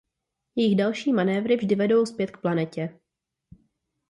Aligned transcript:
Jejich 0.55 0.75
další 0.75 1.13
manévry 1.13 1.55
vždy 1.57 1.75
vedou 1.75 2.05
zpět 2.05 2.31
k 2.31 2.37
planetě. 2.41 2.99